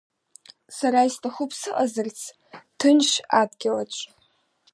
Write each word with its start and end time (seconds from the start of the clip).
Сара 0.77 1.01
исҭахуп 1.07 1.51
сыҟазарц 1.59 2.19
ҭынч 2.79 3.09
адгьылаҿ. 3.39 3.93